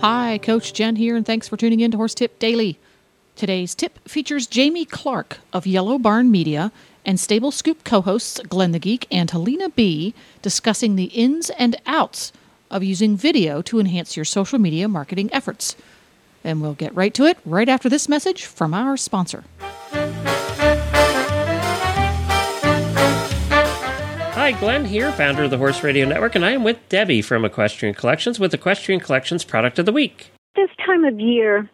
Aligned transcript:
Hi, 0.00 0.38
Coach 0.38 0.72
Jen 0.72 0.96
here, 0.96 1.14
and 1.14 1.26
thanks 1.26 1.46
for 1.46 1.58
tuning 1.58 1.80
in 1.80 1.90
to 1.90 1.98
Horse 1.98 2.14
Tip 2.14 2.38
Daily. 2.38 2.78
Today's 3.36 3.74
tip 3.74 4.08
features 4.08 4.46
Jamie 4.46 4.86
Clark 4.86 5.40
of 5.52 5.66
Yellow 5.66 5.98
Barn 5.98 6.30
Media 6.30 6.72
and 7.04 7.20
Stable 7.20 7.50
Scoop 7.50 7.84
co 7.84 8.00
hosts 8.00 8.40
Glenn 8.48 8.72
the 8.72 8.78
Geek 8.78 9.06
and 9.10 9.30
Helena 9.30 9.68
Bee 9.68 10.14
discussing 10.40 10.96
the 10.96 11.04
ins 11.12 11.50
and 11.50 11.76
outs 11.84 12.32
of 12.70 12.82
using 12.82 13.14
video 13.14 13.60
to 13.60 13.78
enhance 13.78 14.16
your 14.16 14.24
social 14.24 14.58
media 14.58 14.88
marketing 14.88 15.28
efforts. 15.34 15.76
And 16.42 16.62
we'll 16.62 16.72
get 16.72 16.94
right 16.94 17.12
to 17.12 17.26
it 17.26 17.36
right 17.44 17.68
after 17.68 17.90
this 17.90 18.08
message 18.08 18.46
from 18.46 18.72
our 18.72 18.96
sponsor. 18.96 19.44
Hi, 24.50 24.58
Glenn 24.58 24.84
here, 24.84 25.12
founder 25.12 25.44
of 25.44 25.50
the 25.50 25.58
Horse 25.58 25.84
Radio 25.84 26.08
Network, 26.08 26.34
and 26.34 26.44
I 26.44 26.50
am 26.50 26.64
with 26.64 26.76
Debbie 26.88 27.22
from 27.22 27.44
Equestrian 27.44 27.94
Collections 27.94 28.40
with 28.40 28.52
Equestrian 28.52 28.98
Collections 28.98 29.44
Product 29.44 29.78
of 29.78 29.86
the 29.86 29.92
Week. 29.92 30.32
This 30.56 30.70
time 30.84 31.04
of 31.04 31.20
year, 31.20 31.70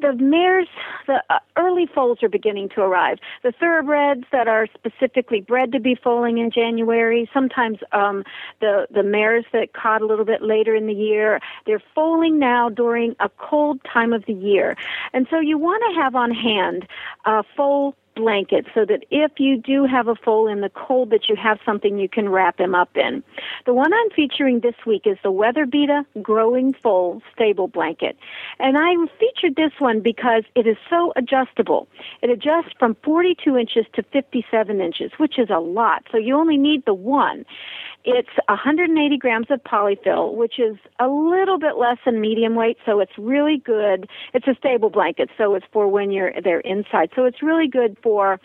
the 0.00 0.14
mares, 0.14 0.68
the 1.06 1.22
uh, 1.28 1.38
early 1.58 1.86
foals 1.94 2.22
are 2.22 2.30
beginning 2.30 2.70
to 2.70 2.80
arrive. 2.80 3.18
The 3.42 3.52
thoroughbreds 3.52 4.24
that 4.32 4.48
are 4.48 4.66
specifically 4.74 5.42
bred 5.42 5.70
to 5.72 5.80
be 5.80 5.98
foaling 6.02 6.38
in 6.38 6.50
January, 6.50 7.28
sometimes 7.30 7.76
um, 7.92 8.24
the 8.62 8.86
the 8.90 9.02
mares 9.02 9.44
that 9.52 9.74
caught 9.74 10.00
a 10.00 10.06
little 10.06 10.24
bit 10.24 10.40
later 10.40 10.74
in 10.74 10.86
the 10.86 10.94
year, 10.94 11.40
they're 11.66 11.82
foaling 11.94 12.38
now 12.38 12.70
during 12.70 13.16
a 13.20 13.28
cold 13.28 13.80
time 13.84 14.14
of 14.14 14.24
the 14.24 14.32
year, 14.32 14.76
and 15.12 15.26
so 15.30 15.40
you 15.40 15.58
want 15.58 15.82
to 15.90 16.00
have 16.00 16.14
on 16.14 16.30
hand 16.30 16.88
a 17.26 17.42
foal 17.54 17.94
blanket 18.18 18.66
so 18.74 18.84
that 18.84 19.04
if 19.10 19.30
you 19.38 19.56
do 19.56 19.84
have 19.84 20.08
a 20.08 20.16
foal 20.16 20.48
in 20.48 20.60
the 20.60 20.70
cold 20.70 21.10
that 21.10 21.28
you 21.28 21.36
have 21.36 21.58
something 21.64 21.98
you 21.98 22.08
can 22.08 22.28
wrap 22.28 22.58
him 22.58 22.74
up 22.74 22.90
in. 22.96 23.22
The 23.64 23.72
one 23.72 23.94
I'm 23.94 24.10
featuring 24.10 24.60
this 24.60 24.74
week 24.84 25.02
is 25.06 25.16
the 25.22 25.30
WeatherBeeta 25.30 26.04
Growing 26.20 26.74
Foal 26.82 27.22
Stable 27.32 27.68
Blanket. 27.68 28.18
And 28.58 28.76
I 28.76 28.90
featured 29.20 29.54
this 29.54 29.72
one 29.78 30.00
because 30.00 30.42
it 30.56 30.66
is 30.66 30.76
so 30.90 31.12
adjustable. 31.14 31.86
It 32.20 32.28
adjusts 32.30 32.74
from 32.78 32.96
42 33.04 33.56
inches 33.56 33.86
to 33.94 34.02
57 34.02 34.80
inches, 34.80 35.12
which 35.18 35.38
is 35.38 35.48
a 35.48 35.60
lot. 35.60 36.02
So 36.10 36.18
you 36.18 36.34
only 36.34 36.56
need 36.56 36.84
the 36.84 36.94
one. 36.94 37.44
It's 38.04 38.28
180 38.48 39.18
grams 39.18 39.46
of 39.50 39.62
polyfill, 39.64 40.34
which 40.34 40.58
is 40.58 40.76
a 40.98 41.08
little 41.08 41.58
bit 41.58 41.76
less 41.76 41.98
than 42.04 42.20
medium 42.20 42.54
weight, 42.54 42.78
so 42.86 43.00
it's 43.00 43.12
really 43.18 43.58
good. 43.58 44.08
It's 44.32 44.46
a 44.46 44.54
stable 44.54 44.88
blanket, 44.88 45.30
so 45.36 45.54
it's 45.54 45.66
for 45.72 45.88
when 45.88 46.10
you're 46.10 46.32
there 46.42 46.60
inside. 46.60 47.10
So 47.14 47.24
it's 47.24 47.42
really 47.42 47.68
good 47.68 47.96
for 48.02 48.40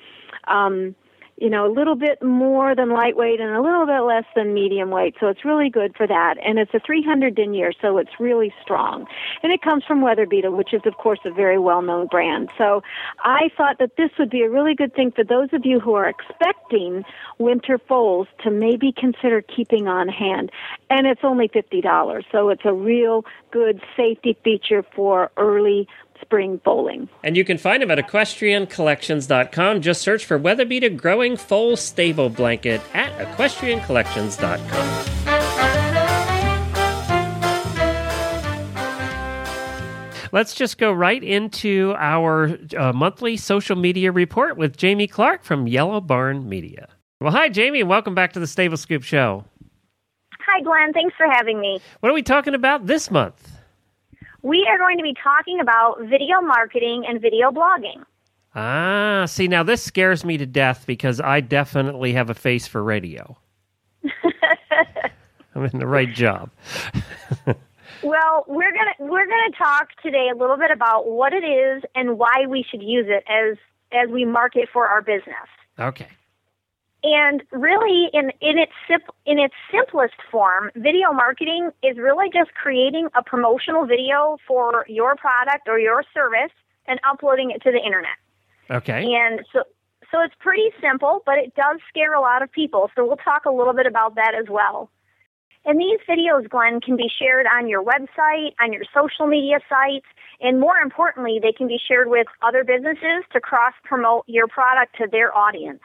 um, 0.47 0.95
you 1.37 1.49
know, 1.49 1.65
a 1.65 1.71
little 1.73 1.95
bit 1.95 2.21
more 2.21 2.75
than 2.75 2.89
lightweight 2.89 3.39
and 3.39 3.51
a 3.51 3.61
little 3.61 3.85
bit 3.85 4.01
less 4.01 4.25
than 4.35 4.53
medium 4.53 4.89
weight. 4.91 5.15
So 5.19 5.27
it's 5.27 5.43
really 5.43 5.69
good 5.69 5.95
for 5.95 6.07
that. 6.07 6.35
And 6.43 6.59
it's 6.59 6.73
a 6.73 6.79
300 6.79 7.35
denier, 7.35 7.71
so 7.81 7.97
it's 7.97 8.19
really 8.19 8.53
strong. 8.61 9.05
And 9.41 9.51
it 9.51 9.61
comes 9.61 9.83
from 9.83 10.01
WeatherBeeta, 10.01 10.55
which 10.55 10.73
is, 10.73 10.81
of 10.85 10.95
course, 10.97 11.19
a 11.25 11.31
very 11.31 11.57
well 11.57 11.81
known 11.81 12.07
brand. 12.07 12.49
So 12.57 12.81
I 13.19 13.49
thought 13.57 13.79
that 13.79 13.97
this 13.97 14.11
would 14.19 14.29
be 14.29 14.41
a 14.41 14.49
really 14.49 14.75
good 14.75 14.93
thing 14.93 15.11
for 15.11 15.23
those 15.23 15.49
of 15.53 15.65
you 15.65 15.79
who 15.79 15.95
are 15.95 16.07
expecting 16.07 17.03
winter 17.39 17.77
foals 17.77 18.27
to 18.43 18.51
maybe 18.51 18.91
consider 18.91 19.41
keeping 19.41 19.87
on 19.87 20.07
hand. 20.07 20.51
And 20.89 21.07
it's 21.07 21.21
only 21.23 21.47
$50. 21.47 22.23
So 22.31 22.49
it's 22.49 22.65
a 22.65 22.73
real 22.73 23.25
good 23.51 23.81
safety 23.97 24.37
feature 24.43 24.85
for 24.95 25.31
early 25.37 25.87
spring 26.21 26.59
foaling. 26.63 27.09
And 27.23 27.35
you 27.37 27.45
can 27.45 27.57
find 27.57 27.81
them 27.81 27.89
at 27.91 27.99
equestriancollections.com. 27.99 29.81
Just 29.81 30.01
search 30.01 30.25
for 30.25 30.39
WeatherBeeta 30.39 30.97
Growing 30.97 31.37
Foal 31.37 31.75
Stable 31.75 32.29
Blanket 32.29 32.81
at 32.93 33.11
equestriancollections.com. 33.17 35.23
Let's 40.33 40.55
just 40.55 40.79
go 40.79 40.91
right 40.91 41.23
into 41.23 41.93
our 41.95 42.57
uh, 42.75 42.91
monthly 42.91 43.37
social 43.37 43.75
media 43.75 44.11
report 44.11 44.57
with 44.57 44.77
Jamie 44.77 45.05
Clark 45.05 45.43
from 45.43 45.67
Yellow 45.67 46.01
Barn 46.01 46.49
Media. 46.49 46.89
Well, 47.21 47.31
hi, 47.31 47.49
Jamie, 47.49 47.81
and 47.81 47.89
welcome 47.89 48.15
back 48.15 48.33
to 48.33 48.39
the 48.39 48.47
Stable 48.47 48.77
Scoop 48.77 49.03
Show. 49.03 49.45
Hi, 50.39 50.59
Glenn. 50.61 50.91
Thanks 50.91 51.13
for 51.15 51.27
having 51.31 51.59
me. 51.59 51.79
What 51.99 52.09
are 52.09 52.15
we 52.15 52.23
talking 52.23 52.55
about 52.55 52.87
this 52.87 53.11
month? 53.11 53.52
We 54.43 54.67
are 54.69 54.77
going 54.77 54.97
to 54.97 55.03
be 55.03 55.15
talking 55.23 55.59
about 55.61 56.01
video 56.01 56.41
marketing 56.41 57.05
and 57.07 57.19
video 57.21 57.49
blogging. 57.49 58.03
Ah, 58.53 59.25
see, 59.25 59.47
now 59.47 59.63
this 59.63 59.81
scares 59.81 60.23
me 60.23 60.37
to 60.37 60.45
death 60.45 60.85
because 60.85 61.19
I 61.19 61.39
definitely 61.39 62.13
have 62.13 62.29
a 62.29 62.33
face 62.33 62.67
for 62.67 62.83
radio. 62.83 63.37
I'm 65.55 65.65
in 65.65 65.79
the 65.79 65.87
right 65.87 66.13
job. 66.13 66.51
well, 68.03 68.43
we're 68.47 68.71
gonna 68.71 68.93
we're 68.99 69.25
gonna 69.25 69.55
talk 69.57 69.89
today 70.03 70.29
a 70.31 70.37
little 70.37 70.57
bit 70.57 70.71
about 70.71 71.07
what 71.07 71.31
it 71.33 71.43
is 71.43 71.83
and 71.95 72.19
why 72.19 72.45
we 72.47 72.65
should 72.69 72.83
use 72.83 73.05
it 73.07 73.23
as 73.27 73.57
as 73.91 74.09
we 74.09 74.25
market 74.25 74.67
for 74.71 74.87
our 74.87 75.01
business. 75.01 75.47
Okay. 75.79 76.07
And 77.03 77.43
really, 77.51 78.09
in 78.13 78.31
in 78.39 78.57
its 78.57 78.71
sim- 78.87 79.01
in 79.25 79.37
its 79.37 79.53
simplest 79.71 80.15
form, 80.31 80.71
video 80.75 81.11
marketing 81.11 81.71
is 81.83 81.97
really 81.97 82.29
just 82.33 82.53
creating 82.53 83.09
a 83.13 83.21
promotional 83.21 83.85
video 83.85 84.37
for 84.47 84.85
your 84.87 85.15
product 85.15 85.67
or 85.67 85.77
your 85.79 86.03
service 86.13 86.53
and 86.87 86.99
uploading 87.09 87.51
it 87.51 87.61
to 87.63 87.71
the 87.71 87.83
internet. 87.83 88.15
Okay. 88.71 89.13
And 89.13 89.41
so 89.51 89.63
so 90.11 90.21
it's 90.21 90.35
pretty 90.39 90.69
simple, 90.79 91.23
but 91.25 91.37
it 91.37 91.55
does 91.55 91.79
scare 91.89 92.13
a 92.13 92.21
lot 92.21 92.41
of 92.41 92.51
people. 92.51 92.89
So 92.95 93.05
we'll 93.05 93.17
talk 93.17 93.45
a 93.45 93.51
little 93.51 93.73
bit 93.73 93.87
about 93.87 94.15
that 94.15 94.33
as 94.39 94.45
well. 94.49 94.89
And 95.65 95.79
these 95.79 95.99
videos, 96.07 96.47
Glenn, 96.49 96.81
can 96.81 96.95
be 96.97 97.09
shared 97.19 97.47
on 97.47 97.67
your 97.67 97.83
website, 97.83 98.53
on 98.61 98.73
your 98.73 98.83
social 98.93 99.27
media 99.27 99.59
sites, 99.69 100.05
and 100.41 100.59
more 100.59 100.77
importantly, 100.77 101.39
they 101.41 101.53
can 101.53 101.67
be 101.67 101.79
shared 101.87 102.09
with 102.09 102.27
other 102.41 102.63
businesses 102.63 103.23
to 103.31 103.39
cross 103.39 103.73
promote 103.83 104.23
your 104.27 104.47
product 104.47 104.95
to 104.97 105.07
their 105.09 105.35
audience. 105.35 105.81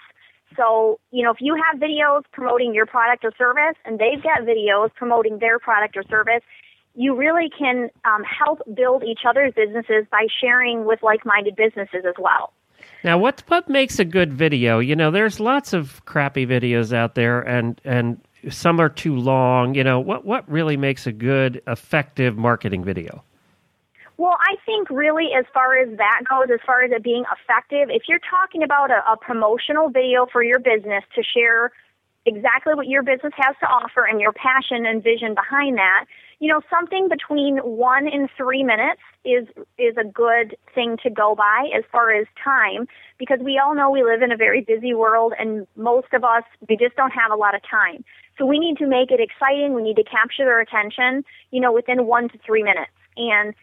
So, 0.56 0.98
you 1.10 1.22
know, 1.24 1.30
if 1.30 1.38
you 1.40 1.54
have 1.54 1.80
videos 1.80 2.22
promoting 2.32 2.74
your 2.74 2.86
product 2.86 3.24
or 3.24 3.32
service 3.38 3.76
and 3.84 3.98
they've 3.98 4.22
got 4.22 4.40
videos 4.40 4.94
promoting 4.94 5.38
their 5.38 5.58
product 5.58 5.96
or 5.96 6.02
service, 6.04 6.42
you 6.94 7.14
really 7.14 7.48
can 7.56 7.90
um, 8.04 8.24
help 8.24 8.60
build 8.74 9.04
each 9.04 9.20
other's 9.28 9.52
businesses 9.54 10.04
by 10.10 10.26
sharing 10.40 10.84
with 10.84 11.02
like 11.02 11.24
minded 11.24 11.54
businesses 11.54 12.04
as 12.06 12.14
well. 12.18 12.52
Now, 13.04 13.18
what 13.18 13.42
what 13.46 13.68
makes 13.68 13.98
a 13.98 14.04
good 14.04 14.32
video? 14.32 14.78
You 14.78 14.96
know, 14.96 15.10
there's 15.10 15.38
lots 15.38 15.72
of 15.72 16.04
crappy 16.04 16.46
videos 16.46 16.92
out 16.92 17.14
there, 17.14 17.40
and 17.40 17.80
and 17.84 18.20
some 18.50 18.80
are 18.80 18.88
too 18.88 19.16
long. 19.16 19.74
You 19.74 19.84
know, 19.84 20.00
what 20.00 20.24
what 20.24 20.48
really 20.50 20.76
makes 20.76 21.06
a 21.06 21.12
good, 21.12 21.62
effective 21.66 22.36
marketing 22.36 22.84
video? 22.84 23.22
Well, 24.18 24.36
I 24.40 24.56
think 24.66 24.90
really 24.90 25.28
as 25.32 25.44
far 25.54 25.78
as 25.78 25.96
that 25.96 26.22
goes, 26.28 26.48
as 26.52 26.58
far 26.66 26.82
as 26.82 26.90
it 26.90 27.04
being 27.04 27.24
effective, 27.30 27.88
if 27.88 28.02
you're 28.08 28.20
talking 28.28 28.64
about 28.64 28.90
a, 28.90 29.00
a 29.10 29.16
promotional 29.16 29.90
video 29.90 30.26
for 30.30 30.42
your 30.42 30.58
business 30.58 31.04
to 31.14 31.22
share 31.22 31.70
exactly 32.26 32.74
what 32.74 32.88
your 32.88 33.04
business 33.04 33.32
has 33.36 33.54
to 33.60 33.66
offer 33.66 34.04
and 34.04 34.20
your 34.20 34.32
passion 34.32 34.84
and 34.84 35.04
vision 35.04 35.34
behind 35.34 35.78
that, 35.78 36.04
you 36.40 36.48
know, 36.48 36.60
something 36.68 37.08
between 37.08 37.58
one 37.58 38.08
and 38.08 38.28
three 38.36 38.64
minutes 38.64 39.00
is 39.24 39.46
is 39.78 39.96
a 39.96 40.04
good 40.04 40.56
thing 40.74 40.96
to 41.04 41.10
go 41.10 41.36
by 41.36 41.70
as 41.72 41.84
far 41.92 42.10
as 42.12 42.26
time 42.42 42.88
because 43.18 43.38
we 43.40 43.56
all 43.56 43.72
know 43.72 43.88
we 43.88 44.02
live 44.02 44.20
in 44.20 44.32
a 44.32 44.36
very 44.36 44.62
busy 44.62 44.94
world 44.94 45.32
and 45.38 45.64
most 45.76 46.08
of 46.12 46.24
us 46.24 46.42
we 46.68 46.76
just 46.76 46.96
don't 46.96 47.12
have 47.12 47.30
a 47.30 47.36
lot 47.36 47.54
of 47.54 47.62
time. 47.70 48.04
So 48.36 48.44
we 48.44 48.58
need 48.58 48.78
to 48.78 48.86
make 48.86 49.12
it 49.12 49.20
exciting. 49.20 49.74
We 49.74 49.82
need 49.82 49.96
to 49.96 50.04
capture 50.04 50.44
their 50.44 50.60
attention, 50.60 51.24
you 51.52 51.60
know, 51.60 51.72
within 51.72 52.06
one 52.06 52.28
to 52.30 52.38
three 52.44 52.64
minutes. 52.64 52.90
And 53.16 53.54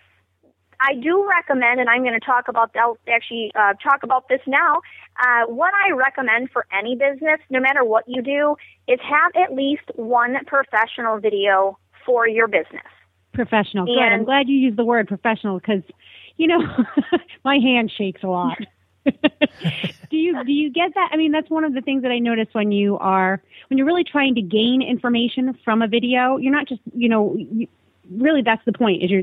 I 0.88 0.94
do 0.94 1.28
recommend, 1.28 1.80
and 1.80 1.90
I'm 1.90 2.04
going 2.04 2.14
to 2.14 2.26
talk 2.26 2.48
about, 2.48 2.70
I'll 2.76 2.98
actually 3.12 3.52
uh, 3.56 3.74
talk 3.84 4.04
about 4.04 4.30
this 4.30 4.42
now. 4.46 4.82
Uh, 5.20 5.46
what 5.48 5.74
I 5.74 5.94
recommend 5.94 6.52
for 6.52 6.68
any 6.78 6.96
business, 6.96 7.40
no 7.50 7.60
matter 7.60 7.84
what 7.84 8.04
you 8.08 8.22
do, 8.22 8.56
is 8.88 9.00
have 9.02 9.32
at 9.36 9.56
least 9.56 9.84
one 9.96 10.38
professional 10.46 11.20
video 11.20 11.80
for 12.06 12.28
your 12.28 12.48
business. 12.48 12.86
Professional. 13.34 13.86
Good. 13.86 13.98
I'm 13.98 14.26
glad 14.26 14.48
you 14.48 14.58
used 14.58 14.78
the 14.78 14.86
word 14.86 15.08
professional 15.08 15.60
because, 15.60 15.82
you 16.38 16.48
know, 16.48 16.60
my 17.44 17.58
hand 17.58 17.92
shakes 17.98 18.22
a 18.24 18.28
lot. 18.28 18.58
do 19.06 20.18
you 20.18 20.44
do 20.44 20.52
you 20.52 20.72
get 20.72 20.94
that? 20.96 21.10
I 21.12 21.18
mean, 21.18 21.32
that's 21.32 21.50
one 21.50 21.64
of 21.64 21.74
the 21.74 21.82
things 21.82 22.02
that 22.02 22.12
I 22.12 22.18
notice 22.18 22.48
when 22.54 22.72
you 22.72 22.98
are 22.98 23.40
when 23.70 23.78
you're 23.78 23.86
really 23.86 24.04
trying 24.04 24.34
to 24.36 24.42
gain 24.42 24.82
information 24.82 25.56
from 25.64 25.84
a 25.84 25.88
video. 25.88 26.38
You're 26.38 26.52
not 26.52 26.68
just 26.68 26.82
you 26.96 27.08
know 27.08 27.36
you, 27.38 27.68
really 28.12 28.42
that's 28.42 28.64
the 28.66 28.74
point. 28.74 29.04
Is 29.04 29.12
you're, 29.12 29.22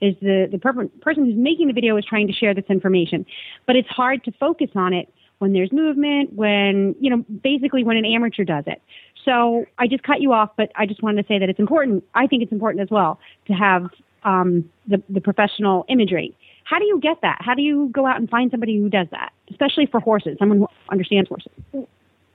is 0.00 0.14
the 0.20 0.48
the 0.50 0.58
per- 0.58 0.88
person 1.00 1.26
who's 1.26 1.36
making 1.36 1.68
the 1.68 1.72
video 1.72 1.96
is 1.96 2.04
trying 2.04 2.26
to 2.26 2.32
share 2.32 2.54
this 2.54 2.64
information, 2.68 3.26
but 3.66 3.76
it's 3.76 3.88
hard 3.88 4.24
to 4.24 4.32
focus 4.32 4.70
on 4.74 4.92
it 4.92 5.12
when 5.38 5.52
there's 5.52 5.72
movement, 5.72 6.32
when 6.34 6.94
you 7.00 7.10
know, 7.10 7.24
basically 7.42 7.82
when 7.82 7.96
an 7.96 8.04
amateur 8.04 8.44
does 8.44 8.64
it. 8.66 8.80
So 9.24 9.64
I 9.78 9.86
just 9.86 10.02
cut 10.02 10.20
you 10.20 10.32
off, 10.32 10.50
but 10.56 10.70
I 10.76 10.86
just 10.86 11.02
wanted 11.02 11.22
to 11.22 11.28
say 11.28 11.38
that 11.38 11.48
it's 11.48 11.58
important. 11.58 12.04
I 12.14 12.26
think 12.26 12.42
it's 12.42 12.52
important 12.52 12.82
as 12.82 12.90
well 12.90 13.18
to 13.46 13.52
have 13.52 13.88
um, 14.24 14.70
the 14.86 15.02
the 15.08 15.20
professional 15.20 15.84
imagery. 15.88 16.36
How 16.64 16.78
do 16.78 16.84
you 16.84 17.00
get 17.00 17.20
that? 17.22 17.38
How 17.40 17.54
do 17.54 17.62
you 17.62 17.88
go 17.92 18.06
out 18.06 18.18
and 18.18 18.30
find 18.30 18.50
somebody 18.50 18.78
who 18.78 18.88
does 18.88 19.08
that, 19.10 19.32
especially 19.50 19.86
for 19.86 19.98
horses, 19.98 20.36
someone 20.38 20.58
who 20.58 20.68
understands 20.90 21.28
horses? 21.28 21.50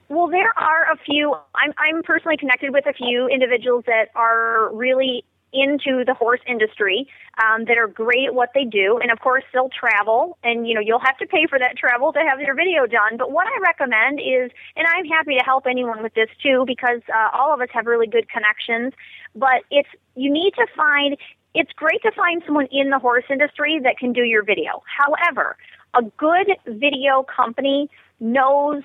Well, 0.08 0.28
there 0.28 0.52
are 0.58 0.92
a 0.92 0.96
few. 1.04 1.34
I'm 1.54 1.72
I'm 1.78 2.02
personally 2.02 2.36
connected 2.36 2.72
with 2.72 2.86
a 2.86 2.92
few 2.92 3.28
individuals 3.28 3.84
that 3.86 4.08
are 4.14 4.72
really 4.74 5.24
into 5.56 6.04
the 6.04 6.14
horse 6.14 6.40
industry 6.46 7.08
um, 7.42 7.64
that 7.64 7.78
are 7.78 7.86
great 7.88 8.26
at 8.26 8.34
what 8.34 8.50
they 8.54 8.64
do, 8.64 8.98
and 9.02 9.10
of 9.10 9.20
course 9.20 9.44
they'll 9.52 9.70
travel, 9.70 10.38
and 10.44 10.68
you 10.68 10.74
know 10.74 10.80
you'll 10.80 11.00
have 11.00 11.16
to 11.18 11.26
pay 11.26 11.46
for 11.48 11.58
that 11.58 11.76
travel 11.76 12.12
to 12.12 12.20
have 12.20 12.40
your 12.40 12.54
video 12.54 12.86
done. 12.86 13.16
But 13.16 13.32
what 13.32 13.46
I 13.46 13.58
recommend 13.62 14.20
is, 14.20 14.50
and 14.76 14.86
I'm 14.94 15.06
happy 15.06 15.36
to 15.38 15.44
help 15.44 15.66
anyone 15.66 16.02
with 16.02 16.14
this 16.14 16.28
too, 16.42 16.64
because 16.66 17.00
uh, 17.12 17.28
all 17.32 17.52
of 17.52 17.60
us 17.60 17.68
have 17.72 17.86
really 17.86 18.06
good 18.06 18.28
connections. 18.28 18.92
But 19.34 19.64
it's 19.70 19.88
you 20.14 20.30
need 20.30 20.52
to 20.54 20.66
find. 20.76 21.16
It's 21.54 21.72
great 21.72 22.02
to 22.02 22.12
find 22.12 22.42
someone 22.44 22.68
in 22.70 22.90
the 22.90 22.98
horse 22.98 23.24
industry 23.30 23.80
that 23.82 23.96
can 23.96 24.12
do 24.12 24.22
your 24.22 24.44
video. 24.44 24.82
However, 24.84 25.56
a 25.94 26.02
good 26.02 26.48
video 26.66 27.24
company 27.24 27.88
knows 28.20 28.82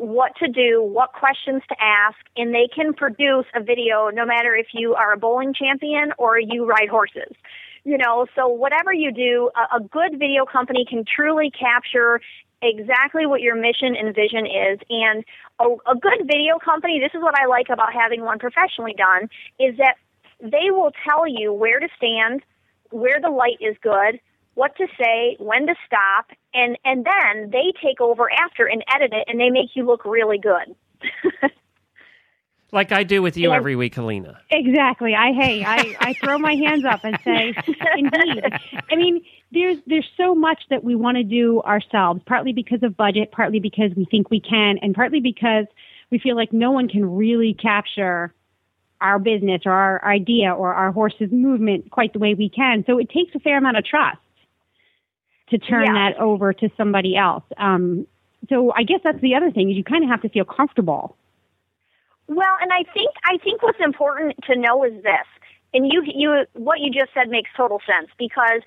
what 0.00 0.34
to 0.36 0.48
do, 0.48 0.82
what 0.82 1.12
questions 1.12 1.62
to 1.68 1.76
ask, 1.78 2.16
and 2.34 2.54
they 2.54 2.68
can 2.74 2.94
produce 2.94 3.44
a 3.54 3.62
video 3.62 4.08
no 4.08 4.24
matter 4.24 4.54
if 4.54 4.68
you 4.72 4.94
are 4.94 5.12
a 5.12 5.18
bowling 5.18 5.52
champion 5.52 6.12
or 6.16 6.40
you 6.40 6.64
ride 6.64 6.88
horses. 6.88 7.30
You 7.84 7.98
know, 7.98 8.26
so 8.34 8.48
whatever 8.48 8.94
you 8.94 9.12
do, 9.12 9.50
a, 9.54 9.76
a 9.76 9.80
good 9.80 10.18
video 10.18 10.46
company 10.46 10.86
can 10.88 11.04
truly 11.04 11.50
capture 11.50 12.20
exactly 12.62 13.26
what 13.26 13.42
your 13.42 13.54
mission 13.54 13.94
and 13.94 14.14
vision 14.14 14.46
is. 14.46 14.78
And 14.88 15.22
a, 15.58 15.64
a 15.90 15.94
good 15.94 16.26
video 16.26 16.58
company, 16.58 16.98
this 16.98 17.12
is 17.14 17.22
what 17.22 17.38
I 17.38 17.44
like 17.44 17.68
about 17.68 17.92
having 17.92 18.22
one 18.22 18.38
professionally 18.38 18.94
done, 18.96 19.28
is 19.58 19.76
that 19.76 19.96
they 20.40 20.70
will 20.70 20.92
tell 21.06 21.28
you 21.28 21.52
where 21.52 21.78
to 21.78 21.88
stand, 21.98 22.40
where 22.88 23.20
the 23.20 23.30
light 23.30 23.58
is 23.60 23.76
good, 23.82 24.18
what 24.54 24.76
to 24.76 24.86
say, 24.98 25.36
when 25.38 25.66
to 25.66 25.74
stop, 25.86 26.30
and 26.54 26.78
and 26.84 27.06
then 27.06 27.50
they 27.50 27.72
take 27.82 28.00
over 28.00 28.30
after 28.30 28.66
and 28.66 28.84
edit 28.92 29.12
it, 29.12 29.24
and 29.28 29.40
they 29.40 29.50
make 29.50 29.70
you 29.74 29.86
look 29.86 30.04
really 30.04 30.38
good. 30.38 30.74
like 32.72 32.92
I 32.92 33.04
do 33.04 33.22
with 33.22 33.36
you 33.36 33.52
every 33.52 33.76
week, 33.76 33.94
Helena. 33.94 34.40
Exactly. 34.50 35.14
I 35.14 35.32
hey, 35.32 35.64
I, 35.64 35.96
I 36.00 36.14
throw 36.14 36.38
my 36.38 36.54
hands 36.54 36.84
up 36.84 37.04
and 37.04 37.18
say, 37.24 37.54
indeed. 37.96 38.44
I 38.90 38.96
mean, 38.96 39.24
there's 39.52 39.78
there's 39.86 40.08
so 40.16 40.34
much 40.34 40.62
that 40.70 40.84
we 40.84 40.94
want 40.94 41.16
to 41.16 41.24
do 41.24 41.62
ourselves, 41.62 42.20
partly 42.26 42.52
because 42.52 42.82
of 42.82 42.96
budget, 42.96 43.32
partly 43.32 43.60
because 43.60 43.92
we 43.96 44.04
think 44.04 44.30
we 44.30 44.40
can, 44.40 44.78
and 44.82 44.94
partly 44.94 45.20
because 45.20 45.66
we 46.10 46.18
feel 46.18 46.36
like 46.36 46.52
no 46.52 46.72
one 46.72 46.88
can 46.88 47.16
really 47.16 47.54
capture 47.54 48.34
our 49.00 49.18
business 49.18 49.62
or 49.64 49.72
our 49.72 50.04
idea 50.04 50.52
or 50.52 50.74
our 50.74 50.92
horse's 50.92 51.32
movement 51.32 51.90
quite 51.90 52.12
the 52.12 52.18
way 52.18 52.34
we 52.34 52.50
can. 52.50 52.84
So 52.86 52.98
it 52.98 53.08
takes 53.08 53.34
a 53.34 53.38
fair 53.38 53.56
amount 53.56 53.78
of 53.78 53.84
trust 53.84 54.18
to 55.50 55.58
turn 55.58 55.86
yeah. 55.86 56.10
that 56.10 56.20
over 56.20 56.52
to 56.52 56.70
somebody 56.76 57.16
else. 57.16 57.44
Um, 57.56 58.06
so 58.48 58.72
I 58.74 58.82
guess 58.82 59.00
that's 59.04 59.20
the 59.20 59.34
other 59.34 59.50
thing 59.50 59.70
is 59.70 59.76
you 59.76 59.84
kind 59.84 60.02
of 60.02 60.10
have 60.10 60.22
to 60.22 60.28
feel 60.28 60.44
comfortable. 60.44 61.16
Well, 62.28 62.56
and 62.60 62.72
I 62.72 62.84
think 62.92 63.10
I 63.24 63.38
think 63.38 63.62
what's 63.62 63.80
important 63.80 64.36
to 64.44 64.56
know 64.56 64.84
is 64.84 65.02
this, 65.02 65.26
and 65.74 65.92
you 65.92 66.02
you 66.06 66.46
what 66.54 66.80
you 66.80 66.90
just 66.92 67.12
said 67.12 67.28
makes 67.28 67.50
total 67.56 67.80
sense 67.86 68.08
because 68.18 68.62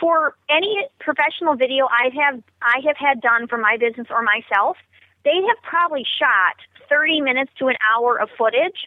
for 0.00 0.36
any 0.48 0.86
professional 1.00 1.56
video 1.56 1.86
I 1.86 2.10
have 2.14 2.42
I 2.62 2.80
have 2.86 2.96
had 2.96 3.20
done 3.20 3.48
for 3.48 3.58
my 3.58 3.76
business 3.76 4.06
or 4.10 4.22
myself, 4.22 4.76
they 5.24 5.34
have 5.34 5.56
probably 5.62 6.04
shot 6.18 6.56
30 6.88 7.20
minutes 7.20 7.50
to 7.58 7.66
an 7.66 7.76
hour 7.92 8.20
of 8.20 8.28
footage 8.38 8.86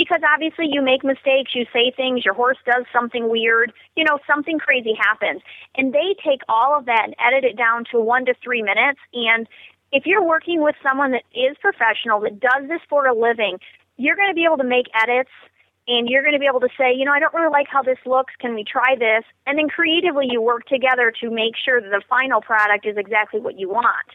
because 0.00 0.22
obviously 0.32 0.64
you 0.66 0.80
make 0.80 1.04
mistakes, 1.04 1.52
you 1.54 1.66
say 1.74 1.92
things, 1.94 2.24
your 2.24 2.32
horse 2.32 2.56
does 2.64 2.86
something 2.90 3.28
weird, 3.28 3.70
you 3.96 4.04
know, 4.04 4.18
something 4.26 4.58
crazy 4.58 4.94
happens. 4.98 5.42
And 5.76 5.92
they 5.92 6.16
take 6.24 6.40
all 6.48 6.74
of 6.74 6.86
that 6.86 7.02
and 7.04 7.14
edit 7.20 7.44
it 7.44 7.58
down 7.58 7.84
to 7.92 8.00
one 8.00 8.24
to 8.24 8.32
three 8.42 8.62
minutes. 8.62 8.98
And 9.12 9.46
if 9.92 10.06
you're 10.06 10.24
working 10.24 10.62
with 10.62 10.74
someone 10.82 11.10
that 11.10 11.24
is 11.34 11.54
professional, 11.60 12.18
that 12.20 12.40
does 12.40 12.66
this 12.66 12.80
for 12.88 13.06
a 13.06 13.14
living, 13.14 13.58
you're 13.98 14.16
going 14.16 14.30
to 14.30 14.34
be 14.34 14.46
able 14.46 14.56
to 14.56 14.64
make 14.64 14.86
edits 14.96 15.28
and 15.86 16.08
you're 16.08 16.22
going 16.22 16.32
to 16.32 16.40
be 16.40 16.48
able 16.48 16.60
to 16.60 16.72
say, 16.78 16.94
you 16.96 17.04
know, 17.04 17.12
I 17.12 17.20
don't 17.20 17.34
really 17.34 17.52
like 17.52 17.66
how 17.68 17.82
this 17.82 17.98
looks. 18.06 18.32
Can 18.40 18.54
we 18.54 18.64
try 18.64 18.96
this? 18.98 19.24
And 19.46 19.58
then 19.58 19.68
creatively 19.68 20.28
you 20.30 20.40
work 20.40 20.64
together 20.64 21.12
to 21.20 21.28
make 21.28 21.52
sure 21.62 21.78
that 21.78 21.90
the 21.90 22.00
final 22.08 22.40
product 22.40 22.86
is 22.86 22.96
exactly 22.96 23.38
what 23.38 23.58
you 23.58 23.68
want. 23.68 24.08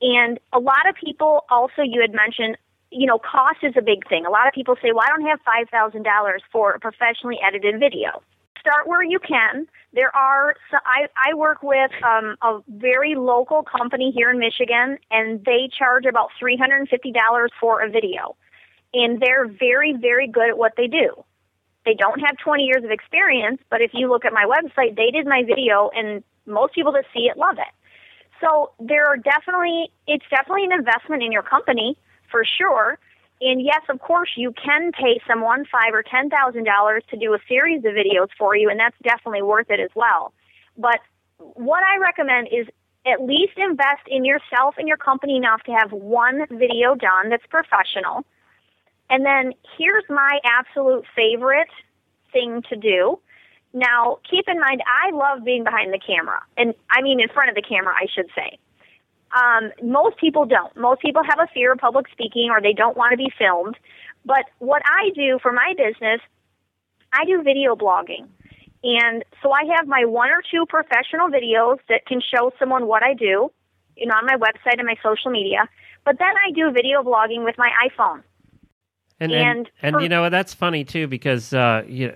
And 0.00 0.40
a 0.54 0.58
lot 0.58 0.88
of 0.88 0.94
people 0.94 1.44
also, 1.50 1.82
you 1.82 2.00
had 2.00 2.14
mentioned, 2.14 2.56
you 2.90 3.06
know, 3.06 3.18
cost 3.18 3.58
is 3.62 3.74
a 3.76 3.82
big 3.82 4.08
thing. 4.08 4.24
A 4.24 4.30
lot 4.30 4.46
of 4.46 4.54
people 4.54 4.76
say, 4.80 4.92
well, 4.92 5.04
I 5.04 5.08
don't 5.08 5.26
have 5.26 5.40
$5,000 5.44 6.38
for 6.50 6.72
a 6.72 6.80
professionally 6.80 7.38
edited 7.46 7.78
video. 7.78 8.22
Start 8.60 8.86
where 8.86 9.02
you 9.02 9.18
can. 9.18 9.66
There 9.92 10.14
are, 10.14 10.54
so 10.70 10.78
I, 10.84 11.06
I 11.16 11.34
work 11.34 11.62
with 11.62 11.90
um, 12.02 12.36
a 12.42 12.60
very 12.68 13.14
local 13.14 13.62
company 13.62 14.10
here 14.14 14.30
in 14.30 14.38
Michigan, 14.38 14.98
and 15.10 15.44
they 15.44 15.68
charge 15.76 16.06
about 16.06 16.30
$350 16.42 17.48
for 17.60 17.82
a 17.82 17.90
video. 17.90 18.36
And 18.94 19.20
they're 19.20 19.46
very, 19.46 19.94
very 19.94 20.26
good 20.26 20.50
at 20.50 20.58
what 20.58 20.72
they 20.76 20.86
do. 20.86 21.24
They 21.84 21.94
don't 21.94 22.20
have 22.20 22.36
20 22.42 22.64
years 22.64 22.84
of 22.84 22.90
experience, 22.90 23.60
but 23.70 23.80
if 23.80 23.92
you 23.94 24.08
look 24.08 24.24
at 24.24 24.32
my 24.32 24.44
website, 24.44 24.96
they 24.96 25.10
did 25.10 25.26
my 25.26 25.42
video, 25.46 25.90
and 25.94 26.22
most 26.46 26.74
people 26.74 26.92
that 26.92 27.04
see 27.14 27.28
it 27.30 27.36
love 27.36 27.56
it. 27.58 27.72
So 28.40 28.72
there 28.80 29.06
are 29.06 29.16
definitely, 29.16 29.90
it's 30.06 30.24
definitely 30.30 30.64
an 30.64 30.72
investment 30.72 31.22
in 31.22 31.32
your 31.32 31.42
company 31.42 31.96
for 32.30 32.44
sure. 32.44 32.98
And 33.40 33.62
yes, 33.62 33.82
of 33.88 34.00
course, 34.00 34.30
you 34.36 34.52
can 34.52 34.90
pay 34.92 35.20
someone 35.26 35.64
five 35.70 35.92
or 35.94 36.02
ten 36.02 36.28
thousand 36.28 36.64
dollars 36.64 37.04
to 37.10 37.16
do 37.16 37.34
a 37.34 37.38
series 37.48 37.84
of 37.84 37.92
videos 37.92 38.28
for 38.36 38.56
you, 38.56 38.68
and 38.68 38.80
that's 38.80 38.96
definitely 39.02 39.42
worth 39.42 39.70
it 39.70 39.80
as 39.80 39.90
well. 39.94 40.32
But 40.76 41.00
what 41.38 41.82
I 41.84 41.98
recommend 41.98 42.48
is 42.50 42.66
at 43.06 43.22
least 43.22 43.52
invest 43.56 44.02
in 44.08 44.24
yourself 44.24 44.74
and 44.76 44.88
your 44.88 44.96
company 44.96 45.36
enough 45.36 45.62
to 45.64 45.72
have 45.72 45.92
one 45.92 46.46
video 46.50 46.94
done 46.94 47.30
that's 47.30 47.46
professional. 47.46 48.24
And 49.08 49.24
then 49.24 49.54
here's 49.78 50.04
my 50.08 50.40
absolute 50.44 51.04
favorite 51.14 51.70
thing 52.32 52.62
to 52.68 52.76
do. 52.76 53.18
Now, 53.72 54.18
keep 54.28 54.48
in 54.48 54.58
mind, 54.58 54.82
I 54.86 55.14
love 55.14 55.44
being 55.44 55.62
behind 55.62 55.92
the 55.92 56.00
camera, 56.04 56.42
and 56.56 56.74
I 56.90 57.02
mean 57.02 57.20
in 57.20 57.28
front 57.28 57.50
of 57.50 57.54
the 57.54 57.62
camera, 57.62 57.94
I 57.94 58.06
should 58.12 58.28
say. 58.34 58.58
Um, 59.32 59.72
most 59.82 60.16
people 60.18 60.46
don't. 60.46 60.74
Most 60.76 61.00
people 61.00 61.22
have 61.22 61.38
a 61.38 61.52
fear 61.52 61.72
of 61.72 61.78
public 61.78 62.06
speaking 62.12 62.48
or 62.50 62.60
they 62.60 62.72
don't 62.72 62.96
want 62.96 63.12
to 63.12 63.16
be 63.16 63.30
filmed. 63.38 63.76
But 64.24 64.44
what 64.58 64.82
I 64.86 65.10
do 65.14 65.38
for 65.42 65.52
my 65.52 65.74
business, 65.76 66.20
I 67.12 67.24
do 67.24 67.42
video 67.42 67.76
blogging. 67.76 68.28
And 68.82 69.24
so 69.42 69.50
I 69.52 69.64
have 69.76 69.86
my 69.86 70.04
one 70.04 70.30
or 70.30 70.42
two 70.50 70.64
professional 70.66 71.28
videos 71.28 71.78
that 71.88 72.06
can 72.06 72.20
show 72.20 72.52
someone 72.58 72.86
what 72.86 73.02
I 73.02 73.14
do, 73.14 73.50
you 73.96 74.06
know, 74.06 74.14
on 74.14 74.26
my 74.26 74.36
website 74.36 74.78
and 74.78 74.86
my 74.86 74.96
social 75.02 75.30
media. 75.30 75.68
But 76.04 76.18
then 76.18 76.34
I 76.46 76.52
do 76.52 76.70
video 76.70 77.02
blogging 77.02 77.44
with 77.44 77.56
my 77.58 77.70
iPhone. 77.86 78.22
And 79.20 79.32
and, 79.32 79.70
and, 79.82 79.96
and 79.96 80.02
you 80.02 80.08
know 80.08 80.30
that's 80.30 80.54
funny 80.54 80.84
too 80.84 81.08
because 81.08 81.52
uh, 81.52 81.82
you, 81.88 82.14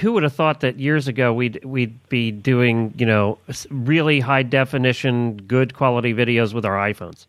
who 0.00 0.12
would 0.12 0.22
have 0.22 0.32
thought 0.32 0.60
that 0.60 0.78
years 0.78 1.08
ago 1.08 1.32
we'd 1.32 1.64
we'd 1.64 2.08
be 2.08 2.30
doing 2.30 2.94
you 2.96 3.06
know 3.06 3.38
really 3.70 4.20
high 4.20 4.44
definition, 4.44 5.36
good 5.36 5.74
quality 5.74 6.14
videos 6.14 6.54
with 6.54 6.64
our 6.64 6.76
iPhones. 6.76 7.26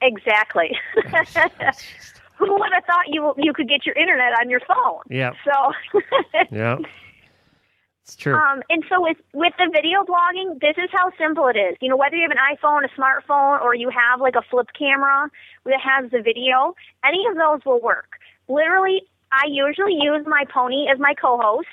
Exactly. 0.00 0.78
who 2.36 2.54
would 2.54 2.72
have 2.72 2.84
thought 2.84 3.08
you 3.08 3.34
you 3.36 3.52
could 3.52 3.68
get 3.68 3.84
your 3.84 3.96
internet 3.96 4.32
on 4.40 4.48
your 4.48 4.60
phone? 4.60 5.02
Yeah. 5.08 5.32
So. 5.44 6.00
yeah. 6.52 6.78
It's 8.04 8.16
true. 8.16 8.34
Um, 8.34 8.62
and 8.70 8.84
so 8.88 9.00
with 9.00 9.18
with 9.34 9.52
the 9.58 9.70
video 9.72 10.02
blogging, 10.02 10.60
this 10.60 10.76
is 10.78 10.90
how 10.92 11.12
simple 11.18 11.48
it 11.48 11.56
is. 11.56 11.76
You 11.80 11.88
know, 11.88 11.96
whether 11.96 12.16
you 12.16 12.22
have 12.22 12.32
an 12.32 12.56
iPhone, 12.56 12.84
a 12.84 12.88
smartphone, 13.00 13.60
or 13.60 13.74
you 13.74 13.90
have 13.90 14.20
like 14.20 14.34
a 14.34 14.42
flip 14.42 14.68
camera 14.76 15.30
that 15.64 15.80
has 15.80 16.10
the 16.10 16.20
video, 16.20 16.74
any 17.04 17.24
of 17.30 17.36
those 17.36 17.64
will 17.64 17.80
work 17.80 18.19
literally, 18.50 19.02
I 19.32 19.46
usually 19.48 19.94
use 19.94 20.26
my 20.26 20.44
pony 20.52 20.88
as 20.92 20.98
my 20.98 21.14
co-host. 21.14 21.68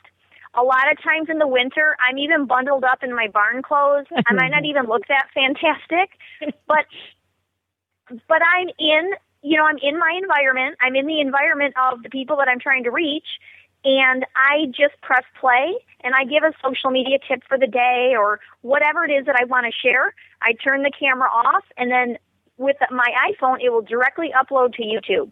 A 0.53 0.63
lot 0.63 0.91
of 0.91 1.01
times 1.03 1.27
in 1.29 1.39
the 1.39 1.47
winter, 1.47 1.95
I'm 1.99 2.17
even 2.17 2.45
bundled 2.45 2.83
up 2.83 3.03
in 3.03 3.13
my 3.13 3.27
barn 3.27 3.61
clothes. 3.61 4.05
I 4.25 4.33
might 4.33 4.49
not 4.49 4.65
even 4.71 4.85
look 4.85 5.07
that 5.07 5.27
fantastic, 5.33 6.09
but 6.67 6.85
but 8.27 8.41
I'm 8.41 8.69
in, 8.79 9.11
you 9.41 9.57
know, 9.57 9.65
I'm 9.65 9.77
in 9.81 9.99
my 9.99 10.17
environment. 10.21 10.77
I'm 10.79 10.95
in 10.95 11.07
the 11.07 11.19
environment 11.19 11.73
of 11.91 12.03
the 12.03 12.09
people 12.09 12.37
that 12.37 12.47
I'm 12.47 12.59
trying 12.59 12.85
to 12.85 12.91
reach, 12.91 13.27
and 13.83 14.25
I 14.35 14.67
just 14.67 14.99
press 15.01 15.23
play 15.39 15.75
and 16.03 16.13
I 16.15 16.23
give 16.23 16.43
a 16.43 16.53
social 16.63 16.89
media 16.89 17.17
tip 17.27 17.41
for 17.47 17.57
the 17.57 17.67
day 17.67 18.13
or 18.17 18.39
whatever 18.61 19.03
it 19.03 19.11
is 19.11 19.25
that 19.25 19.35
I 19.35 19.43
want 19.45 19.65
to 19.65 19.71
share. 19.71 20.13
I 20.41 20.53
turn 20.53 20.83
the 20.83 20.91
camera 20.97 21.29
off, 21.29 21.65
and 21.75 21.91
then 21.91 22.17
with 22.57 22.77
my 22.91 23.07
iPhone, 23.29 23.57
it 23.61 23.69
will 23.69 23.81
directly 23.81 24.31
upload 24.31 24.73
to 24.75 24.83
YouTube. 24.83 25.31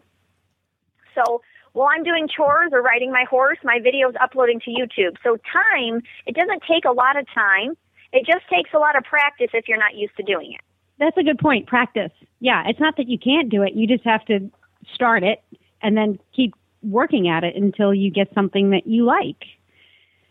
So 1.16 1.42
while 1.72 1.88
I'm 1.94 2.04
doing 2.04 2.28
chores 2.28 2.70
or 2.72 2.82
riding 2.82 3.10
my 3.10 3.24
horse, 3.28 3.58
my 3.64 3.80
video's 3.82 4.14
uploading 4.20 4.60
to 4.60 4.70
YouTube. 4.70 5.16
So 5.24 5.36
time, 5.52 6.02
it 6.26 6.34
doesn't 6.36 6.62
take 6.70 6.84
a 6.84 6.92
lot 6.92 7.18
of 7.18 7.26
time. 7.34 7.76
It 8.12 8.24
just 8.24 8.48
takes 8.48 8.70
a 8.72 8.78
lot 8.78 8.96
of 8.96 9.04
practice 9.04 9.48
if 9.52 9.68
you're 9.68 9.78
not 9.78 9.94
used 9.94 10.16
to 10.16 10.22
doing 10.22 10.52
it. 10.52 10.60
That's 10.98 11.16
a 11.18 11.22
good 11.22 11.38
point. 11.38 11.66
Practice. 11.66 12.12
Yeah, 12.40 12.62
it's 12.66 12.80
not 12.80 12.96
that 12.96 13.08
you 13.08 13.18
can't 13.18 13.50
do 13.50 13.62
it. 13.62 13.74
You 13.74 13.86
just 13.86 14.04
have 14.04 14.24
to 14.26 14.50
start 14.94 15.22
it 15.22 15.42
and 15.82 15.96
then 15.96 16.18
keep 16.34 16.54
working 16.82 17.28
at 17.28 17.44
it 17.44 17.56
until 17.56 17.92
you 17.92 18.10
get 18.10 18.32
something 18.34 18.70
that 18.70 18.86
you 18.86 19.04
like. 19.04 19.44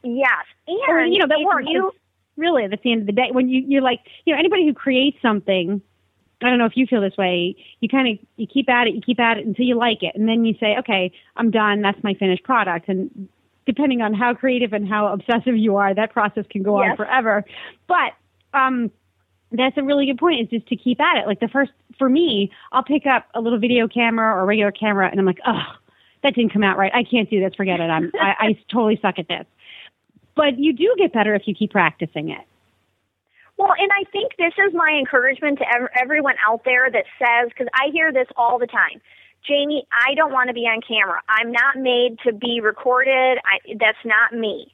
Yes, 0.04 0.46
and 0.68 0.78
or, 0.88 1.06
you 1.06 1.20
know 1.20 1.28
that 1.28 1.40
works. 1.44 1.66
You, 1.68 1.92
really, 2.38 2.68
that's 2.68 2.82
the 2.84 2.92
end 2.92 3.02
of 3.02 3.08
the 3.08 3.14
day. 3.14 3.30
When 3.32 3.50
you 3.50 3.64
you're 3.68 3.82
like, 3.82 4.00
you 4.26 4.34
know, 4.34 4.40
anybody 4.40 4.66
who 4.66 4.74
creates 4.74 5.18
something, 5.22 5.82
I 6.46 6.50
don't 6.50 6.60
know 6.60 6.66
if 6.66 6.76
you 6.78 6.86
feel 6.86 7.02
this 7.02 7.18
way. 7.18 7.56
You 7.80 7.90
kind 7.90 8.08
of 8.08 8.26
you 8.38 8.48
keep 8.48 8.70
at 8.70 8.88
it, 8.88 8.96
you 8.96 9.02
keep 9.02 9.20
at 9.20 9.38
it 9.38 9.46
until 9.46 9.66
you 9.66 9.76
like 9.76 10.04
it, 10.04 10.16
and 10.16 10.28
then 10.28 10.46
you 10.46 10.56
say, 10.60 10.76
okay, 10.80 11.12
I'm 11.36 11.52
done. 11.52 11.82
That's 11.82 12.02
my 12.04 12.14
finished 12.14 12.44
product. 12.44 12.88
And 12.88 13.28
depending 13.66 14.02
on 14.02 14.14
how 14.14 14.34
creative 14.34 14.74
and 14.74 14.88
how 14.88 15.08
obsessive 15.08 15.58
you 15.58 15.78
are, 15.78 15.94
that 15.94 16.14
process 16.14 16.46
can 16.50 16.64
go 16.64 16.82
yes. 16.82 16.92
on 16.92 16.98
forever. 16.98 17.44
But 17.88 18.14
um, 18.54 18.92
that's 19.52 19.78
a 19.78 19.84
really 19.84 20.06
good 20.06 20.18
point. 20.18 20.42
Is 20.42 20.60
just 20.60 20.68
to 20.68 20.76
keep 20.76 21.00
at 21.02 21.18
it. 21.18 21.28
Like 21.28 21.40
the 21.40 21.48
first 21.48 21.72
for 21.98 22.10
me, 22.10 22.52
I'll 22.72 22.84
pick 22.84 23.06
up 23.06 23.28
a 23.34 23.42
little 23.42 23.60
video 23.60 23.88
camera 23.88 24.36
or 24.36 24.42
a 24.42 24.46
regular 24.46 24.72
camera, 24.72 25.10
and 25.10 25.20
I'm 25.20 25.26
like, 25.26 25.40
oh, 25.46 25.64
that 26.24 26.36
didn't 26.36 26.54
come 26.54 26.64
out 26.64 26.78
right. 26.78 26.92
I 26.94 27.04
can't 27.04 27.30
do 27.30 27.40
this. 27.40 27.54
Forget 27.56 27.80
it. 27.80 27.90
I'm 27.90 28.12
I, 28.20 28.34
I 28.40 28.60
totally 28.72 29.00
suck 29.02 29.20
at 29.20 29.28
this. 29.28 29.46
But 30.36 30.60
you 30.60 30.74
do 30.74 30.94
get 30.98 31.14
better 31.14 31.34
if 31.34 31.44
you 31.48 31.56
keep 31.56 31.72
practicing 31.72 32.30
it. 32.30 32.42
Well, 33.58 33.74
and 33.78 33.90
I 33.92 34.04
think 34.12 34.34
this 34.38 34.54
is 34.68 34.74
my 34.74 34.98
encouragement 35.00 35.60
to 35.60 35.66
ev- 35.68 35.90
everyone 36.02 36.36
out 36.46 36.64
there 36.66 36.90
that 36.92 37.06
says, 37.18 37.50
because 37.50 37.68
I 37.74 37.90
hear 37.92 38.12
this 38.12 38.28
all 38.36 38.60
the 38.60 38.68
time. 38.68 39.02
Jamie, 39.48 39.88
I 39.92 40.16
don't 40.16 40.34
want 40.34 40.48
to 40.50 40.54
be 40.54 40.62
on 40.62 40.82
camera. 40.82 41.22
I'm 41.30 41.52
not 41.52 41.78
made 41.78 42.18
to 42.26 42.34
be 42.34 42.60
recorded. 42.62 43.38
I, 43.46 43.76
that's 43.80 44.04
not 44.04 44.34
me. 44.34 44.74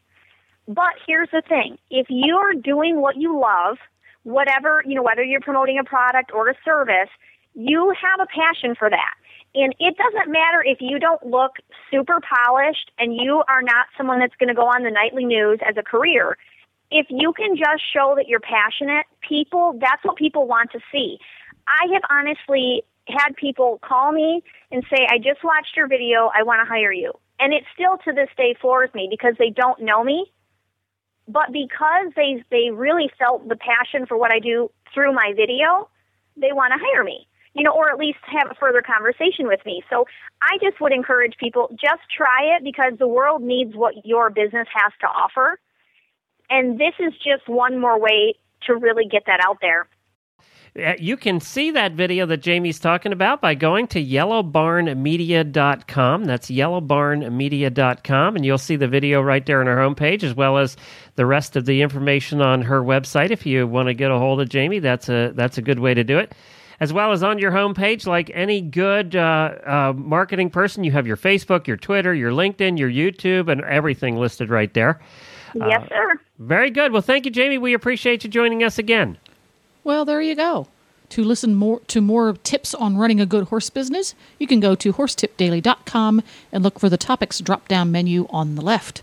But 0.68 0.94
here's 1.06 1.30
the 1.32 1.44
thing. 1.48 1.78
If 1.90 2.08
you're 2.10 2.54
doing 2.54 3.02
what 3.02 3.18
you 3.18 3.40
love, 3.40 3.78
whatever, 4.24 4.82
you 4.86 4.96
know, 4.96 5.04
whether 5.04 5.24
you're 5.24 5.42
promoting 5.42 5.78
a 5.78 5.84
product 5.84 6.32
or 6.34 6.50
a 6.50 6.56
service, 6.64 7.10
you 7.54 7.94
have 8.00 8.20
a 8.22 8.28
passion 8.28 8.76
for 8.76 8.90
that. 8.90 9.14
And 9.54 9.76
it 9.80 9.98
doesn't 9.98 10.32
matter 10.32 10.64
if 10.64 10.78
you 10.80 10.98
don't 10.98 11.26
look 11.26 11.58
super 11.92 12.20
polished 12.22 12.92
and 12.98 13.14
you 13.14 13.44
are 13.50 13.62
not 13.62 13.88
someone 13.98 14.20
that's 14.20 14.36
going 14.40 14.48
to 14.48 14.56
go 14.56 14.68
on 14.68 14.84
the 14.84 14.92
nightly 14.92 15.26
news 15.26 15.60
as 15.68 15.76
a 15.78 15.84
career. 15.84 16.38
If 16.92 17.08
you 17.10 17.34
can 17.34 17.56
just 17.56 17.82
show 17.94 18.14
that 18.18 18.28
you're 18.28 18.42
passionate, 18.42 19.06
people, 19.28 19.78
that's 19.80 20.04
what 20.04 20.18
people 20.18 20.48
want 20.48 20.72
to 20.72 20.80
see. 20.92 21.18
I 21.68 21.94
have 21.94 22.04
honestly 22.10 22.84
had 23.08 23.36
people 23.36 23.80
call 23.84 24.12
me 24.12 24.44
and 24.72 24.84
say, 24.90 25.08
I 25.10 25.18
just 25.18 25.44
watched 25.44 25.76
your 25.76 25.88
video, 25.88 26.30
I 26.36 26.44
want 26.44 26.60
to 26.60 26.70
hire 26.70 26.92
you. 26.92 27.14
And 27.40 27.54
it 27.54 27.64
still 27.74 27.98
to 28.06 28.14
this 28.14 28.30
day 28.38 28.56
floors 28.60 28.90
me 28.94 29.08
because 29.10 29.34
they 29.40 29.50
don't 29.50 29.82
know 29.82 30.04
me. 30.04 30.32
But 31.28 31.54
because 31.54 32.12
they 32.16 32.44
they 32.52 32.72
really 32.72 33.10
felt 33.18 33.48
the 33.48 33.56
passion 33.56 34.06
for 34.06 34.18
what 34.18 34.34
I 34.34 34.40
do 34.40 34.70
through 34.94 35.14
my 35.14 35.34
video, 35.36 35.90
they 36.36 36.52
want 36.52 36.74
to 36.74 36.80
hire 36.80 37.04
me 37.04 37.28
you 37.54 37.64
know, 37.64 37.72
or 37.72 37.92
at 37.92 37.98
least 37.98 38.20
have 38.26 38.50
a 38.50 38.56
further 38.56 38.82
conversation 38.82 39.48
with 39.48 39.60
me. 39.66 39.84
So 39.90 40.06
I 40.42 40.58
just 40.62 40.80
would 40.80 40.94
encourage 40.94 41.36
people 41.38 41.68
just 41.72 42.02
try 42.16 42.56
it 42.56 42.64
because 42.64 42.94
the 42.98 43.08
world 43.08 43.42
needs 43.42 43.76
what 43.76 44.06
your 44.06 44.30
business 44.30 44.68
has 44.74 44.94
to 45.02 45.08
offer. 45.08 45.60
And 46.52 46.78
this 46.78 46.94
is 47.00 47.14
just 47.14 47.48
one 47.48 47.80
more 47.80 48.00
way 48.00 48.36
to 48.68 48.76
really 48.76 49.06
get 49.10 49.24
that 49.26 49.40
out 49.44 49.58
there. 49.62 49.88
You 51.00 51.18
can 51.18 51.42
see 51.42 51.72
that 51.72 51.92
video 51.94 52.26
that 52.28 52.38
Jamie's 52.38 52.80
talking 52.80 53.12
about 53.12 53.42
by 53.42 53.56
going 53.56 53.88
to 53.88 54.02
yellowbarnmedia.com. 54.02 56.24
That's 56.24 56.50
yellowbarnmedia.com, 56.50 58.36
and 58.38 58.46
you'll 58.46 58.58
see 58.58 58.78
the 58.78 58.88
video 58.88 59.22
right 59.22 59.46
there 59.46 59.60
on 59.60 59.68
our 59.68 59.76
homepage, 59.76 60.24
as 60.24 60.34
well 60.34 60.58
as 60.58 60.78
the 61.16 61.26
rest 61.26 61.58
of 61.58 61.66
the 61.66 61.82
information 61.82 62.42
on 62.42 62.62
her 62.62 62.82
website. 62.82 63.32
If 63.32 63.46
you 63.46 63.68
want 63.68 63.88
to 63.88 63.94
get 63.94 64.12
a 64.12 64.18
hold 64.18 64.40
of 64.40 64.48
Jamie, 64.48 64.80
that's 64.80 65.10
a 65.10 65.34
that's 65.36 65.58
a 65.58 65.62
good 65.62 65.80
way 65.80 65.94
to 65.94 66.06
do 66.06 66.18
it 66.18 66.34
as 66.80 66.92
well 66.92 67.12
as 67.12 67.22
on 67.22 67.38
your 67.38 67.52
homepage. 67.52 68.08
Like 68.08 68.32
any 68.34 68.60
good 68.60 69.16
uh, 69.16 69.54
uh, 69.66 69.94
marketing 69.96 70.50
person, 70.50 70.84
you 70.84 70.92
have 70.92 71.06
your 71.06 71.18
Facebook, 71.18 71.68
your 71.68 71.78
Twitter, 71.78 72.12
your 72.14 72.32
LinkedIn, 72.32 72.80
your 72.80 72.90
YouTube, 72.90 73.50
and 73.50 73.62
everything 73.62 74.18
listed 74.18 74.50
right 74.50 74.74
there. 74.74 75.00
Yes, 75.56 75.84
uh, 75.84 75.88
sir. 75.90 76.22
Very 76.40 76.70
good. 76.70 76.92
Well, 76.92 77.02
thank 77.02 77.26
you, 77.26 77.32
Jamie. 77.32 77.58
We 77.58 77.74
appreciate 77.74 78.24
you 78.24 78.30
joining 78.30 78.64
us 78.64 78.78
again. 78.78 79.18
Well, 79.84 80.06
there 80.06 80.22
you 80.22 80.36
go. 80.36 80.68
To 81.10 81.24
listen 81.24 81.56
more 81.56 81.82
to 81.88 82.00
more 82.00 82.34
tips 82.44 82.74
on 82.74 82.98
running 82.98 83.20
a 83.20 83.26
good 83.26 83.46
horse 83.50 83.70
business, 83.70 84.16
you 84.40 84.48
can 84.48 84.62
go 84.62 84.76
to 84.76 84.94
horsetipdaily.com 84.94 86.24
and 86.52 86.64
look 86.64 86.80
for 86.80 86.88
the 86.88 86.98
topics 86.98 87.40
drop-down 87.40 87.92
menu 87.92 88.28
on 88.30 88.56
the 88.56 88.62
left. 88.62 89.02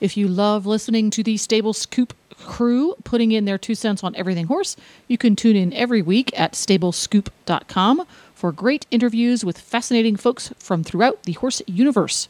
If 0.00 0.16
you 0.16 0.28
love 0.28 0.64
listening 0.64 1.10
to 1.10 1.22
the 1.22 1.36
Stable 1.36 1.74
Scoop 1.74 2.14
crew 2.42 2.94
putting 3.04 3.32
in 3.32 3.44
their 3.44 3.58
two 3.58 3.74
cents 3.74 4.02
on 4.02 4.16
everything 4.16 4.46
horse, 4.46 4.76
you 5.08 5.18
can 5.18 5.36
tune 5.36 5.56
in 5.56 5.72
every 5.74 6.02
week 6.02 6.32
at 6.38 6.52
stablescoop.com 6.52 8.06
for 8.34 8.50
great 8.50 8.86
interviews 8.90 9.44
with 9.44 9.58
fascinating 9.58 10.16
folks 10.16 10.52
from 10.58 10.82
throughout 10.82 11.22
the 11.24 11.32
horse 11.32 11.62
universe. 11.66 12.28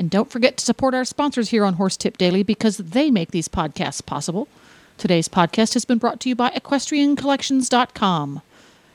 And 0.00 0.08
don't 0.08 0.30
forget 0.30 0.56
to 0.56 0.64
support 0.64 0.94
our 0.94 1.04
sponsors 1.04 1.50
here 1.50 1.62
on 1.62 1.74
Horse 1.74 1.98
Tip 1.98 2.16
Daily 2.16 2.42
because 2.42 2.78
they 2.78 3.10
make 3.10 3.32
these 3.32 3.48
podcasts 3.48 4.02
possible. 4.04 4.48
Today's 4.96 5.28
podcast 5.28 5.74
has 5.74 5.84
been 5.84 5.98
brought 5.98 6.20
to 6.20 6.30
you 6.30 6.34
by 6.34 6.48
equestriancollections.com. 6.52 8.40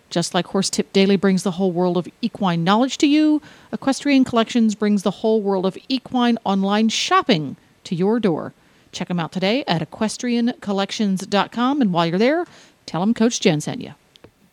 Just 0.10 0.34
like 0.34 0.48
Horse 0.48 0.72
Tip 0.72 0.92
Daily 0.94 1.16
brings 1.16 1.44
the 1.44 1.52
whole 1.52 1.72
world 1.72 1.98
of 1.98 2.08
equine 2.24 2.64
knowledge 2.64 2.98
to 2.98 3.06
you, 3.06 3.40
Equestrian 3.72 4.24
Collections 4.24 4.74
brings 4.74 5.04
the 5.04 5.12
whole 5.12 5.44
world 5.44 5.68
of 5.68 5.78
equine 5.90 6.40
online 6.44 6.90
shopping 6.90 7.56
to 7.84 7.94
your 7.94 8.20
door. 8.20 8.54
Check 8.92 9.10
them 9.10 9.20
out 9.20 9.32
today 9.32 9.64
at 9.68 9.88
equestriancollections.com. 9.88 11.82
And 11.82 11.94
while 11.94 12.08
you're 12.08 12.18
there, 12.18 12.46
tell 12.88 13.02
them 13.02 13.14
Coach 13.14 13.40
Jen 13.40 13.62
sent 13.62 13.80
you. 13.80 13.94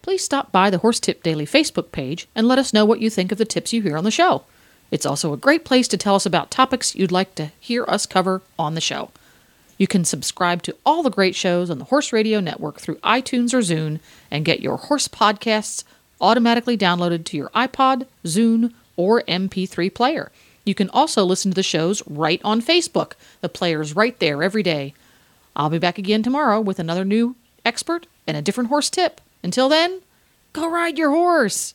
Please 0.02 0.22
stop 0.22 0.52
by 0.52 0.68
the 0.68 0.76
Horse 0.76 1.00
Tip 1.00 1.22
Daily 1.22 1.46
Facebook 1.46 1.92
page 1.92 2.28
and 2.34 2.46
let 2.46 2.58
us 2.58 2.74
know 2.74 2.84
what 2.84 3.00
you 3.00 3.08
think 3.08 3.32
of 3.32 3.38
the 3.38 3.46
tips 3.46 3.72
you 3.72 3.80
hear 3.80 3.96
on 3.96 4.04
the 4.04 4.10
show. 4.10 4.44
It's 4.92 5.06
also 5.06 5.32
a 5.32 5.38
great 5.38 5.64
place 5.64 5.88
to 5.88 5.96
tell 5.96 6.14
us 6.14 6.26
about 6.26 6.50
topics 6.50 6.94
you'd 6.94 7.10
like 7.10 7.34
to 7.36 7.50
hear 7.58 7.84
us 7.88 8.06
cover 8.06 8.42
on 8.58 8.74
the 8.74 8.80
show. 8.80 9.10
You 9.78 9.86
can 9.86 10.04
subscribe 10.04 10.62
to 10.64 10.76
all 10.84 11.02
the 11.02 11.10
great 11.10 11.34
shows 11.34 11.70
on 11.70 11.78
the 11.78 11.86
Horse 11.86 12.12
Radio 12.12 12.40
Network 12.40 12.78
through 12.78 12.96
iTunes 12.96 13.54
or 13.54 13.60
Zune 13.60 14.00
and 14.30 14.44
get 14.44 14.60
your 14.60 14.76
horse 14.76 15.08
podcasts 15.08 15.82
automatically 16.20 16.76
downloaded 16.76 17.24
to 17.24 17.36
your 17.38 17.48
iPod, 17.48 18.06
Zune, 18.24 18.74
or 18.94 19.22
MP3 19.22 19.92
player. 19.92 20.30
You 20.64 20.74
can 20.74 20.90
also 20.90 21.24
listen 21.24 21.50
to 21.50 21.56
the 21.56 21.62
shows 21.62 22.06
right 22.06 22.40
on 22.44 22.60
Facebook. 22.60 23.14
The 23.40 23.48
player's 23.48 23.96
right 23.96 24.16
there 24.20 24.42
every 24.42 24.62
day. 24.62 24.92
I'll 25.56 25.70
be 25.70 25.78
back 25.78 25.98
again 25.98 26.22
tomorrow 26.22 26.60
with 26.60 26.78
another 26.78 27.04
new 27.04 27.34
expert 27.64 28.06
and 28.26 28.36
a 28.36 28.42
different 28.42 28.68
horse 28.68 28.90
tip. 28.90 29.22
Until 29.42 29.70
then, 29.70 30.02
go 30.52 30.70
ride 30.70 30.98
your 30.98 31.10
horse. 31.10 31.74